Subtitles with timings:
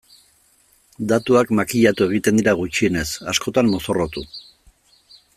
[1.11, 4.25] Datuak makillatu egiten dira gutxienez, askotan mozorrotu.